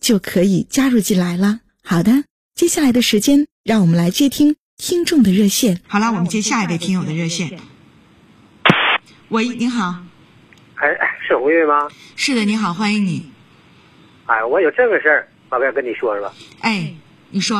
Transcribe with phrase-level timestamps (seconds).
[0.00, 1.60] 就可以加入进来了。
[1.84, 5.80] 好的，接下来的时间，让我们来接听听众的热线。
[5.86, 7.58] 好了，我们接下一位听友的热线。
[9.28, 9.96] 喂，你好。
[10.76, 10.88] 哎，
[11.26, 11.88] 是红月吗？
[12.16, 13.30] 是的，你好，欢迎你。
[14.26, 16.32] 哎，我有这个事儿，我该跟你说说。
[16.60, 16.94] 哎，
[17.30, 17.56] 你说。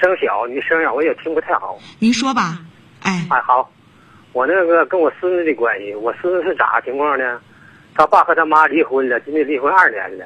[0.00, 1.78] 声小，你声小，我也听不太好。
[1.98, 2.62] 您说吧。
[3.00, 3.70] 哎哎好，
[4.32, 7.40] 我那个跟我孙子的关系，我孙子是咋情况呢？
[7.94, 10.24] 他爸和他妈离婚了，今年离婚二年了。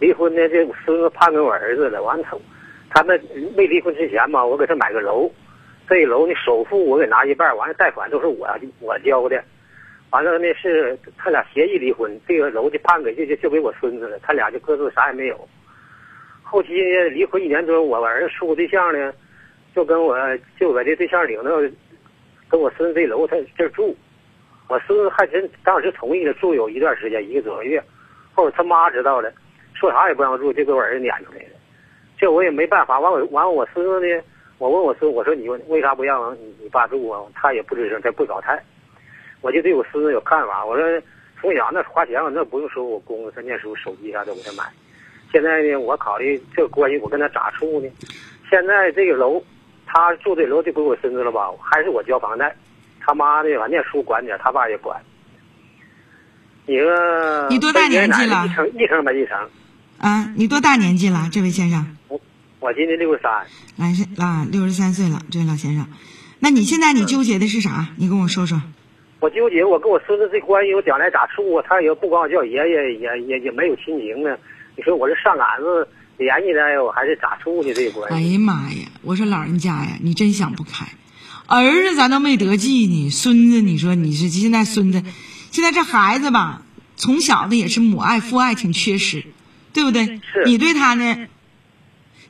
[0.00, 2.02] 离婚呢，这孙子判给我儿子了。
[2.02, 2.26] 完了，
[2.90, 3.20] 他们
[3.56, 5.30] 没离婚之前嘛，我给他买个楼，
[5.88, 8.48] 这楼呢首付我给拿一半，完了贷款都是我
[8.80, 9.42] 我交的。
[10.10, 15.48] 完了呢是他俩协议离婚，这个楼就判给就就就给我孙子了，他俩就各自啥也没有。
[16.42, 16.74] 后期
[17.10, 19.12] 离婚一年多，我儿子处个对象呢，
[19.74, 20.16] 就跟我
[20.58, 21.52] 就把这对象领到。
[22.46, 23.96] 跟我孙子这楼他这住，
[24.68, 27.82] 我孙子还真当时同意了住有一段时间，一个多月。
[28.32, 29.32] 后来他妈知道了，
[29.74, 31.56] 说啥也不让住，就给我儿子撵出来了。
[32.16, 32.98] 这我也没办法。
[32.98, 34.22] 完我完我孙子呢，
[34.58, 37.20] 我问我孙子我说你为啥不让你你爸住啊？
[37.34, 38.62] 他也不吱声，他不表态。
[39.40, 41.02] 我就对我孙子有看法，我说
[41.40, 44.64] 从小那花钱那不用说，我公公他念书，手机啥都给他买。
[45.32, 47.88] 现在呢，我考虑这个关系我跟他咋处呢？
[48.48, 49.42] 现在这个楼。
[49.86, 51.52] 他住这楼就归我孙子了吧？
[51.60, 52.52] 还是我交房贷？
[53.00, 55.00] 他妈的，反念书管点，他爸也管。
[56.66, 58.44] 你说你多大年纪了？
[58.44, 59.38] 一层一层没一层。
[60.04, 61.96] 啊，你多大年纪了，这位先生？
[62.08, 62.20] 我
[62.60, 63.46] 我今年六十三。
[63.76, 65.86] 来是啊，六十三岁了，这位老先生。
[66.40, 67.88] 那你现在你纠结的是啥？
[67.96, 68.60] 你跟我说说。
[69.20, 71.64] 我纠结，我跟我孙子这关系，我将来咋处啊？
[71.66, 74.36] 他也不管我叫爷爷，也也也没有亲情呢。
[74.76, 75.88] 你说我这上杆子。
[76.16, 78.14] 联系他我还是咋处的这关系？
[78.14, 78.86] 哎呀妈呀！
[79.02, 80.86] 我说老人家呀，你真想不开，
[81.46, 85.02] 儿子咱都没得计呢，孙子你说你是现在孙子，
[85.50, 86.62] 现在这孩子吧，
[86.94, 89.24] 从小的也是母爱父爱挺缺失，
[89.74, 90.22] 对不对？
[90.46, 91.26] 你对他呢，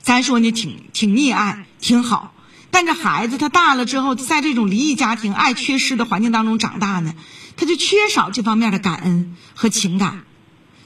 [0.01, 2.35] 咱说呢挺挺溺爱挺好，
[2.73, 7.15] 但这孩子他大了之后，在这种离异家庭爱缺失的环境当中长大呢，
[7.57, 10.25] 他就缺少这方面的感恩和情感，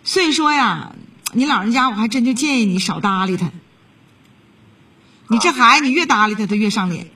[0.04, 0.92] 所以说呀。
[1.34, 3.50] 你老人家，我还真就建议你少搭理他。
[5.26, 7.08] 你这孩子，你越搭理他，他越上脸。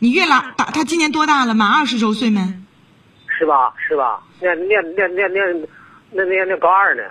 [0.00, 1.54] 你越拉打他，今年多大了？
[1.54, 2.40] 满二十周岁没？
[3.38, 3.72] 是吧？
[3.86, 4.20] 是吧？
[4.40, 5.68] 念念念念念，
[6.10, 7.04] 那念念高二呢。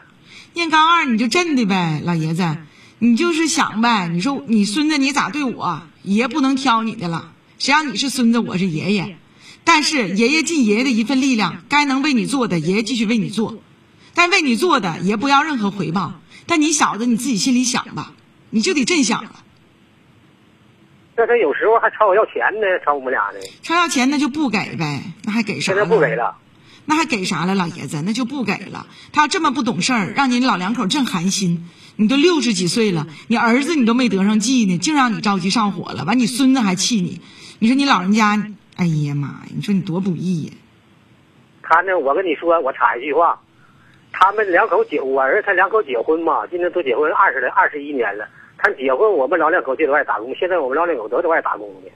[0.53, 2.57] 念高二你就镇的呗，老爷子，
[2.99, 4.07] 你就是想呗。
[4.07, 5.81] 你说你孙子你咋对我？
[6.03, 7.31] 爷不能挑你的了。
[7.59, 9.17] 谁让你是孙子，我是爷爷。
[9.63, 13.61] 但是爷爷尽爷爷的一份力量，该能为你做的，爷爷继续为你做。
[14.13, 16.19] 但为你做的，爷不要任何回报。
[16.47, 18.13] 但你小子你自己心里想吧，
[18.49, 19.31] 你就得真想了。
[21.15, 23.39] 那他有时候还朝我要钱呢，朝我们俩呢。
[23.61, 25.73] 朝要钱那就不给呗，那还给啥？
[25.73, 26.35] 现在不给了。
[26.85, 28.01] 那还给啥了，老爷子？
[28.01, 28.87] 那就不给了。
[29.13, 31.69] 他要这么不懂事儿，让你老两口正寒心。
[31.95, 36.03] 你都六十几岁了，你儿子你都没得上计呢，净让你着急上火了。
[36.05, 37.21] 完，你孙子还气你。
[37.59, 39.41] 你说你老人家，哎呀妈呀！
[39.55, 40.53] 你说你多不易呀。
[41.61, 41.97] 他呢？
[41.99, 43.39] 我跟你说，我插一句话。
[44.11, 48.27] 他们两口结，我儿子他两口结婚嘛，今年都结婚二十来二十一年了。
[48.57, 50.33] 他结婚，我们老两口就在外打工。
[50.35, 51.91] 现在我们老两口都在外打工呢。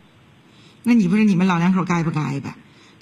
[0.83, 2.53] 那你不是你们老两口该不该呗？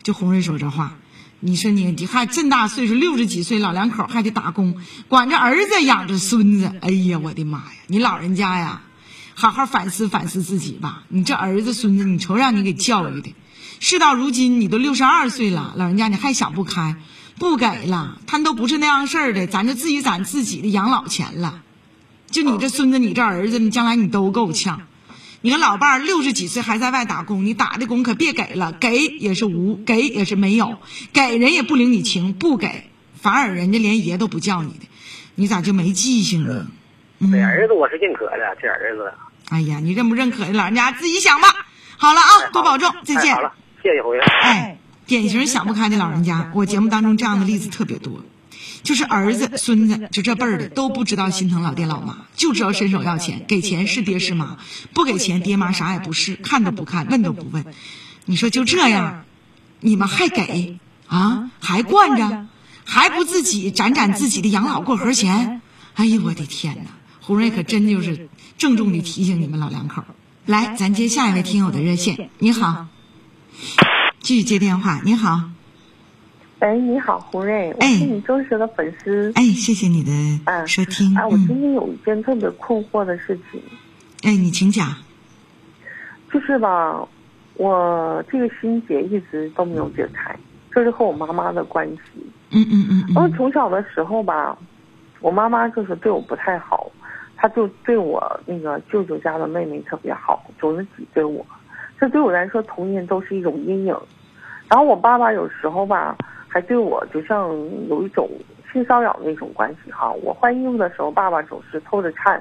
[0.01, 0.95] 就红瑞说这话，
[1.45, 4.77] 你说你你还这么大岁数，六十几岁老两口还得打工，
[5.09, 6.71] 管着儿子养着孙子。
[6.79, 7.65] 哎呀，我的妈呀！
[7.87, 8.83] 你老人家呀，
[9.33, 11.03] 好好反思反思自己吧。
[11.09, 13.35] 你这儿子孙子，你瞅让你给教育的。
[13.81, 16.95] 事到如今，你都六十二岁了，老人家你还想不开？
[17.37, 21.61] 不给了，他都不是那样事儿的，咱就自己攒自己的养老钱了。
[22.31, 24.83] 就你这孙子，你这儿子，你将来你都够呛。
[25.45, 30.77] 你个老伴儿六十几岁还在外打工，你打的工可别给了，给也是无，给也是没有，
[31.11, 34.85] 给人也不领你情，不给反而人家连爷都不叫你的，
[35.35, 36.67] 你咋就没记性呢？
[37.29, 39.13] 这儿子我是认可的，这儿子。
[39.49, 41.49] 哎呀，你认不认可的，老人家自己想吧。
[41.97, 43.33] 好了啊，哎多保重，再见。
[43.33, 43.51] 哎好了，
[43.83, 43.99] 谢谢。
[44.43, 48.21] 哎，典型想不开的老人家，我节目当中这样的例子特别多，
[48.83, 54.57] 就是儿子、孙子就这辈儿的都不知道心疼老爹老妈，就知道伸手要钱，给钱是爹是妈，
[54.93, 57.65] 不给钱爹妈啥也不是，看都不看，问都不问。
[58.25, 59.23] 你说就这样，
[59.79, 60.77] 你们还给
[61.07, 61.49] 啊？
[61.59, 62.47] 还惯着，
[62.85, 65.61] 还不自己攒攒自己的养老过河钱？
[65.95, 66.91] 哎呦我的天哪！
[67.21, 68.27] 胡瑞可真就是
[68.57, 70.07] 郑重的提醒你们老两口儿。
[70.45, 72.29] 来，咱接下一位听友的热线。
[72.39, 72.87] 你好，
[74.19, 75.01] 继续接电话。
[75.05, 75.51] 你好，
[76.63, 79.29] 哎，你好，胡瑞，我哎是你忠实的粉丝。
[79.35, 80.09] 哎，谢谢你的
[80.45, 81.13] 嗯，收听。
[81.13, 83.61] 哎，我今嗯，天有一件特别困惑的事情，
[84.23, 84.87] 哎，你请讲。
[86.31, 87.05] 就是吧，
[87.55, 90.33] 我这个心结一直都没有解开，
[90.73, 92.01] 就是和我妈妈的关系。
[92.51, 94.57] 嗯嗯嗯因为嗯从小的时候吧，
[95.19, 96.89] 我妈妈就是对我不太好，
[97.35, 101.45] 她就对我那个舅舅家的妹妹特别好，总是挤兑我，
[101.99, 103.93] 这对我来说童年都是一种阴影。
[104.69, 106.15] 然后我爸爸有时候吧，
[106.53, 107.49] 还对我就像
[107.89, 108.29] 有一种
[108.71, 110.11] 性骚扰那种关系哈。
[110.21, 112.39] 我换衣服的时候，爸爸总是偷着看。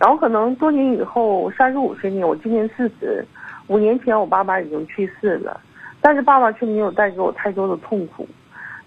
[0.00, 3.24] 然后可能多年以后，三十五岁年，我今年四十，
[3.68, 5.60] 五年前我爸爸已经去世了，
[6.00, 8.26] 但是爸爸却没有带给我太多的痛苦。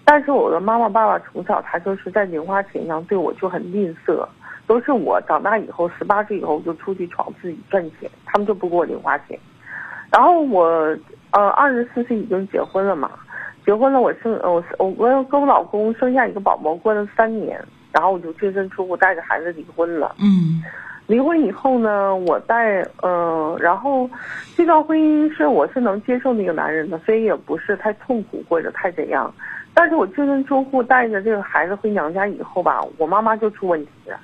[0.04, 4.28] 但是我的妈妈、爸爸从小他就是在零花钱上对我就很吝啬，
[4.66, 9.38] 都是我长大以后十八岁以后就出去闯自己赚钱，他们就不给我零花钱。
[10.12, 10.64] 然后我
[11.30, 13.10] 呃二十四岁已经结婚了嘛，
[13.70, 17.56] 结婚了我生呃我我我跟我老公生下一个宝宝过了三年，
[17.92, 20.12] 然后我就净身出户带着孩子离婚了。
[20.18, 20.60] 嗯
[21.06, 24.10] 离婚以后呢，我带呃，然后
[24.56, 29.32] 这段婚姻是我是能接受那个男人的，所以也不是太痛苦或者太怎样。
[29.72, 34.18] 但是我净身出户带着这个孩子回娘家以后吧，我妈妈就出问题了。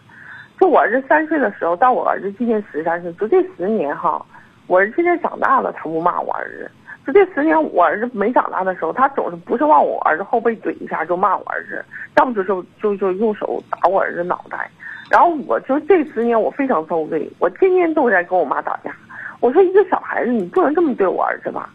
[0.58, 4.20] 就我儿子三岁的时候，到我儿子今年十三岁，就这十年哈，
[4.66, 6.68] 我儿子现在长大了，他不骂我儿子。
[7.06, 11.84] 就这十年，我儿子没长大的时候，他总是不是往我儿子后背怼一下就骂我儿子，
[12.16, 12.48] 要么就是
[12.82, 14.68] 就就用手打我儿子脑袋。
[15.08, 18.90] 然后我就这十年我非常遭罪，我天天都在跟我妈打架。
[19.38, 21.70] 我说一个小孩子你不能这么对我儿子吧？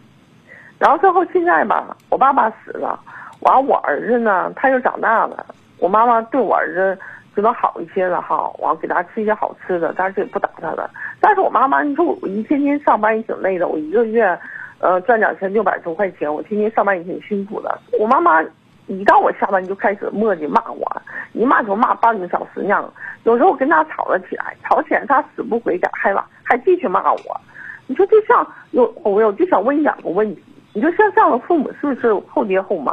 [0.78, 3.00] 然后最后现在吧，我爸爸死了，
[3.40, 5.46] 完我儿子呢他又长大了，
[5.78, 6.98] 我妈妈对我儿子
[7.34, 10.90] 就能好一些了哈，完给他吃一些好吃的，但是也不打他了。
[11.20, 14.38] 但是我妈妈，你说我一天天上班也挺累的，我一个月
[14.82, 17.80] 呃赚两千六百多块钱，我天天上班也挺辛苦的。
[17.98, 18.42] 我妈妈
[18.88, 21.02] 一到我下班就开始磨叽骂我，
[21.32, 22.92] 一骂就骂半个小时那样。
[23.22, 26.12] 有时候我跟他吵了起来，吵起来他死不悔改，还
[26.42, 27.40] 还继续骂我。
[27.86, 30.42] 你说就像有我我就想问两个问题，
[30.72, 32.92] 你说像这样的父母是不是后爹后妈？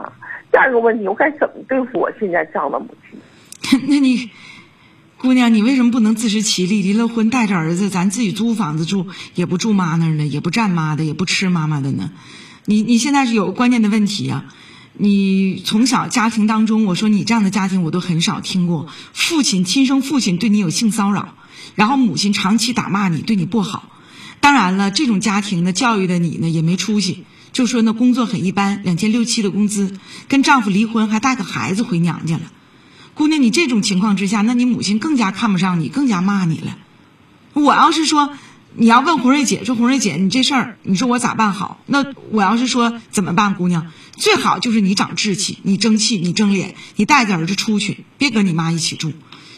[0.52, 3.20] 第二个问题，我该怎么对付我现在这样的母亲？
[3.90, 4.16] 那你
[5.22, 6.82] 姑娘，你为什么不能自食其力？
[6.82, 9.06] 离了婚，带着儿子，咱自己租房子住，
[9.36, 12.12] 也不住妈那儿呢，也不占妈的，也不吃妈妈的呢？
[12.64, 14.46] 你你现在是有个关键的问题啊！
[14.94, 21.36] 你从小家庭当中，我说你这样的家庭我都很少听过，父亲亲生父亲对你有性骚扰，
[21.76, 23.92] 然后母亲长期打骂你，对你不好。
[24.40, 29.98] 当然了，这种家庭呢，教育的你呢也没出息，就说呢工作很一般，两千六七的工资，
[30.30, 32.44] 跟丈夫离婚还带个孩子回娘家了。
[33.20, 36.78] 姑娘，你这种情况之下，那你母亲更加看不上你，更加骂你了。
[37.54, 38.32] 我要是说
[38.76, 41.82] 你要问红瑞姐，说红瑞姐，你这事儿，你说我咋办好？
[41.86, 49.12] 那我要是说怎么办，姑娘，最好就是你长志气，你争气，你争脸，你带着儿子出去，别跟你妈一起住，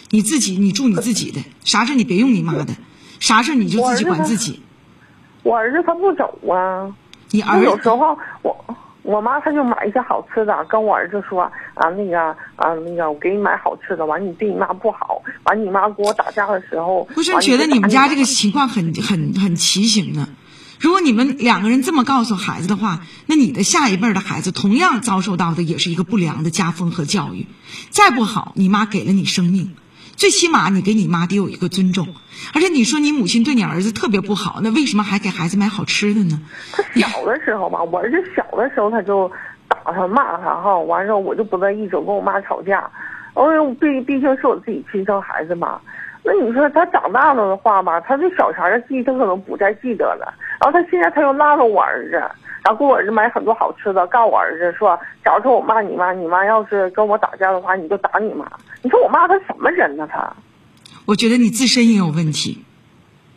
[0.10, 2.74] 你自己你住你自己的，啥事你别用你妈的，
[3.20, 4.60] 啥事你就自己管自己。
[5.44, 6.90] 我儿子他不走啊。
[7.30, 12.20] 你儿子有时候我我妈她就买一些好吃的，跟我儿子说啊那个
[12.56, 20.30] 啊那个我给你买好吃的，完你对你妈不好，完你妈跟我打架的时候，不是觉得你们家这个情况很很很畸形呢？
[20.80, 27.46] 如果你们两个人这么告诉孩子的话，那你的下一辈的孩子同样遭受到的也是一个不良的家风和教育。
[27.92, 29.76] 再不好，你妈给了你生命，
[30.16, 32.08] 最起码你给你妈得有一个尊重。
[32.56, 36.42] 而且你说你母亲对你儿子特别不好，那为什么还给孩子买好吃的呢？
[36.72, 39.36] 他小的时候吧，我儿子小的时候他就打
[39.86, 42.90] 他骂他哈，完之后我就不乐意，总跟我妈吵架。
[43.36, 45.80] 因为毕毕竟是我自己亲生孩子嘛。
[46.24, 50.34] 那你说他长大了的话吧，他这小前的记忆他可能不再记得了。
[50.60, 58.46] 然后他现在他又拉着我儿子，然后给我儿子买很多好吃的，告我儿子说，假如说我骂你妈，你妈要是跟我打架的话，你就打你妈。
[58.84, 60.08] 你说我妈她什么人呢？
[60.12, 60.32] 她。
[61.06, 62.64] 我觉得你自身也有问题。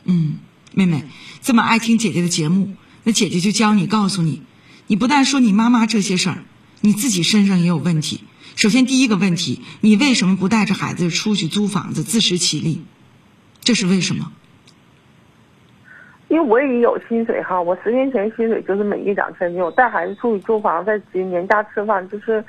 [0.05, 0.41] 嗯，
[0.75, 1.05] 妹妹
[1.41, 2.75] 这么爱听姐姐的节目，
[3.05, 4.43] 那姐姐就教你，告诉你，
[4.87, 6.39] 你不但说你妈妈这些事儿，
[6.81, 8.25] 你自己身上也有问题。
[8.57, 12.85] 首先第一个问题，你为什么不带着孩子出去租房子，自食其力？
[13.61, 14.31] 这是为什么？
[16.29, 22.45] 因为我也有薪水哈，我十年前薪水就是每月两千六，带孩子出去租房，在年假吃饭，就是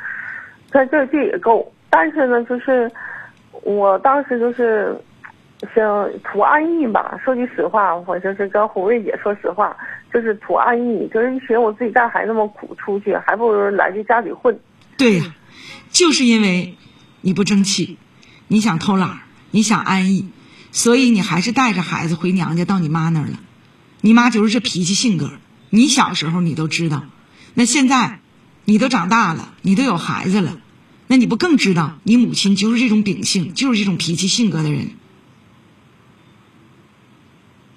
[0.71, 1.71] 在这这也够。
[1.89, 2.91] 但是呢，就是
[3.63, 4.99] 我当时就是
[5.73, 7.19] 想图安逸吧。
[7.23, 9.75] 说句实话，我就是跟红瑞姐说实话，
[10.13, 14.59] 就是图安逸，就是一寻我自己带孩子那么苦出去，还不如来这家里混。
[14.97, 15.35] 对呀，
[15.91, 16.75] 就是因为
[17.21, 17.97] 你不争气，
[18.47, 19.19] 你想偷懒，
[19.51, 20.29] 你想安逸，
[20.71, 23.39] 所以你还是带着孩子回娘家到你妈那儿了。
[24.01, 25.31] 你妈就是这脾气性格，
[25.69, 27.03] 你小时候你都知道，
[27.53, 28.19] 那现在
[28.65, 30.59] 你都长大了，你都有孩子了，
[31.07, 34.89] 那你不更知道你母亲就是这种秉性，就是这种脾气性格的人，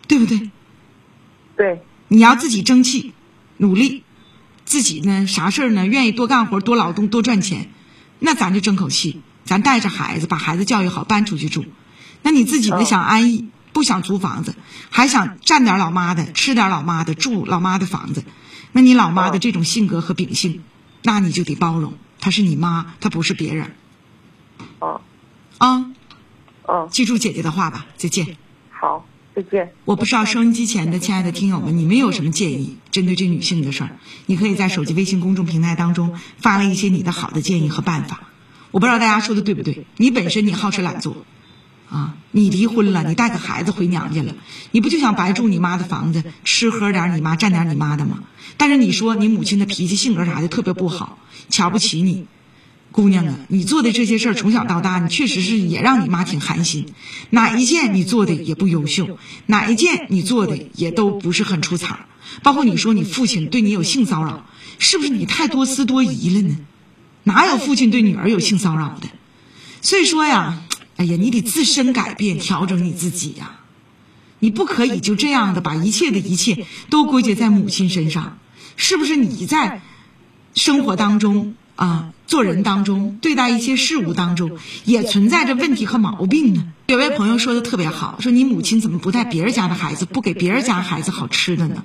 [0.09, 0.51] 对不对？
[1.57, 3.13] 对，你要自己争气，
[3.59, 4.03] 努力，
[4.65, 7.71] 自己呢啥事儿呢愿意多干活、多劳动、多赚钱，
[8.19, 11.65] 那咱就争口气，咱带着孩子把孩子教育好，搬出去住。
[12.23, 13.49] 那你自己呢想安逸。
[13.71, 14.57] 不想租房子，
[14.91, 18.25] 还想占点老妈的，吃点老妈的，住老妈的房子，
[18.73, 20.65] 那你老妈的这种性格和秉性，
[21.05, 23.77] 那你就得包容，她是你妈，她不是别人。
[24.81, 25.01] 哦，
[25.59, 25.93] 啊，
[26.65, 28.37] 哦，记住姐姐的话吧，再见。
[29.85, 32.77] 我不知道收音机前的亲爱的听友们，你们有什么建议？
[32.91, 33.91] 针对这女性的事儿，
[34.27, 38.29] 你可以在手机微信公众平台当中发了一些你的好的建议和办法。
[38.71, 39.87] 我不知道大家说的对不对？
[39.97, 41.25] 你本身你好吃懒做。
[41.91, 44.35] 啊，你离婚了，你带个孩子回娘家了，
[44.73, 48.25] 你不就想白住你妈的房子，吃喝点你妈，占点你妈的吗？
[48.59, 51.19] 但是你说你母亲的脾气性格啥的特别不好，
[51.49, 52.27] 瞧不起你，
[52.99, 56.85] 姑娘啊，你做的这些事儿从小到大，你确实是也让你妈挺寒心，
[57.31, 62.07] 哪一件你做的也不优秀，哪一件你做的也都不是很出彩，
[62.43, 64.45] 包括你说你父亲对你有性骚扰，
[64.81, 66.57] 是不是你太多思多疑了呢？
[67.23, 69.09] 哪有父亲对女儿有性骚扰的？
[69.81, 70.65] 所以说呀。
[70.97, 73.61] 哎呀，你得自身改变，调整你自己呀！
[74.41, 78.39] 你不可以就这样的把一切的一切都归结在母亲身上，
[78.75, 79.15] 是不是？
[79.15, 79.81] 你在
[80.55, 86.73] 生活当中啊，做人当中，对待一些事物当中，也存在着问题和毛病呢？
[86.87, 91.83] 有位朋友说的特别好，说你母亲怎么不带别人家的孩子，不给别人家孩子好吃的呢？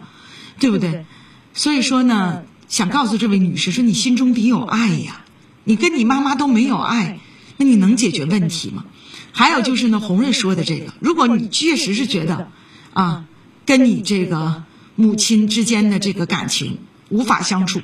[0.59, 1.05] 对不对？
[1.53, 5.23] 所以说呢，想告诉这位女士说，你心中得有爱呀！
[5.63, 7.19] 你跟你妈妈都没有爱，
[7.55, 8.83] 那你能解决问题吗？
[9.31, 12.49] 还有就是呢，红瑞说的这个，如果你确实是觉得，
[12.93, 13.25] 啊，
[13.65, 14.63] 跟你这个
[14.95, 16.79] 母亲之间的这个感情
[17.13, 17.79] 无法相处，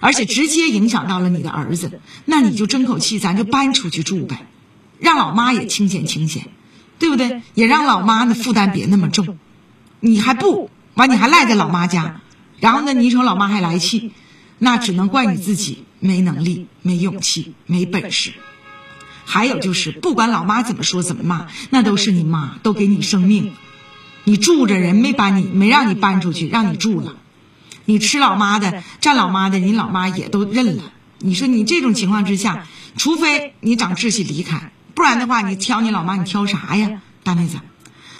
[0.00, 4.46] 而且直接影响到了你的儿子，那你就争口气，咱就搬出去住呗，
[4.98, 6.48] 让老妈也清闲清闲，
[6.98, 7.42] 对不对？
[7.54, 9.38] 也让老妈呢负担别那么重，
[10.00, 12.20] 你还不完，你还赖在老妈家，
[12.58, 14.12] 然后呢，你瞅老妈还来气，
[14.58, 18.32] 那只能怪你自己没能力、没勇气、没本事。
[19.24, 23.52] 还有就是，不管老妈怎么说怎么骂，那都是你妈，都给你生命，
[24.24, 27.14] 你住着人没把你没让你搬出去，让你住了，
[27.84, 30.92] 你吃老妈的，占老妈的，你老妈也都认了。
[31.18, 37.58] 你说你这种情况之下，除非你长志气离开，不然的话，你挑你老妈，你挑啥呀，大妹子？